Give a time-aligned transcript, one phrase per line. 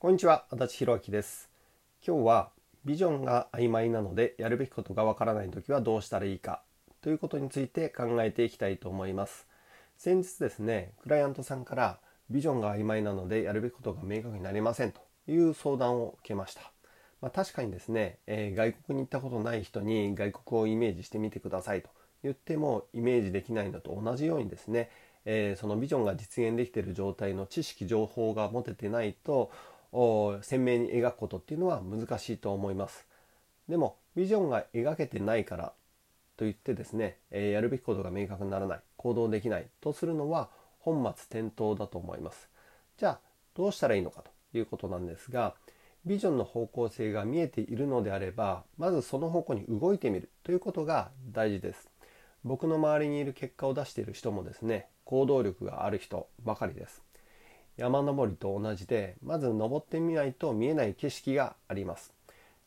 [0.00, 1.50] こんにちは足立弘明です。
[2.02, 2.52] 今日は
[2.86, 6.62] ビジョンが曖昧なのでやるべきことがわからない時はどうしたらいいか
[7.02, 9.46] ということについて考えていきたいと思います。
[9.98, 11.98] 先日ですねクライアントさんから
[12.30, 16.62] ビジョンが曖昧なのでやるべきことが明確になりませんという相談を受けました。
[17.20, 21.90] まあ、確かにですね、えー、外国に行ったことない人に外国をイメージしてみてくださいと
[22.22, 24.88] 言ってもイメージできないのと同じようにですね、
[25.26, 29.50] えー、そのビジョンが実現できている状態の知識情報が持ててないと
[30.42, 33.06] 鮮明に描くことっていうのは難しいと思います。
[33.68, 35.72] でもビジョンが描けてないから
[36.36, 40.48] といってですね、えー、やるべきことが明確にならない行動できないとするのは
[40.78, 42.48] 本末転倒だと思います。
[42.98, 43.20] じゃあ
[43.54, 45.54] どうしたらいいのかということなんですが
[46.04, 51.88] ビジョンの方向性が見えているのであればまずその方向に動いてみるということが大事です。
[52.42, 57.02] 僕の周りにいる結果を出している人もですね行動力がある人ばかりです。
[57.76, 62.12] 山登りと同じでまず登ってみないと見えない景色があります。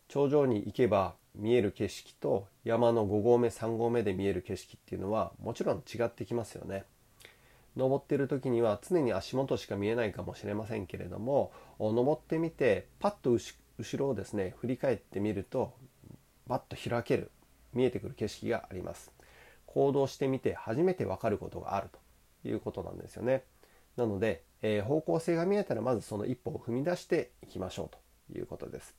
[0.08, 6.86] 頂上に行けば見える景色と山の5合目3合目で見える景色っていうのはもちろん違ってきますよね。
[7.76, 15.74] 登っている時には常に足元しか見えないかもしれませんけれども登ってみてパッと後ろをですね振り返ってみると
[16.46, 17.32] バッと開ける
[17.74, 19.12] 見えてくる景色があります。
[19.66, 21.90] 行動してみて初めてわかることがある
[22.44, 23.44] ということなんですよね。
[23.98, 27.90] なので、えー、方向性が見えたらまずその一歩を踏み出していきましょう
[28.32, 28.96] ということです。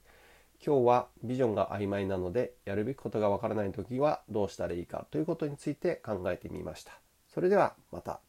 [0.64, 6.92] 今日はビジョンが曖昧なのでやるべきことがわからない時はどうしたらいいかということについて考えてみました。
[7.34, 8.20] それではまた。